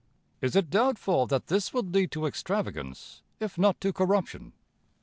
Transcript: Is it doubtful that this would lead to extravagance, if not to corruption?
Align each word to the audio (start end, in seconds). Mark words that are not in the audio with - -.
Is 0.41 0.55
it 0.55 0.71
doubtful 0.71 1.27
that 1.27 1.45
this 1.45 1.75
would 1.75 1.93
lead 1.93 2.09
to 2.13 2.25
extravagance, 2.25 3.21
if 3.39 3.55
not 3.55 3.79
to 3.81 3.93
corruption? 3.93 4.53